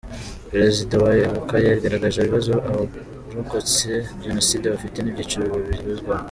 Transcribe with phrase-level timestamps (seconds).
[0.49, 3.89] Perezida wa Ibuka yagaragaje ibibazo abarokotse
[4.23, 6.19] Jenoside bafite n’ibyiciro bibarizwamo.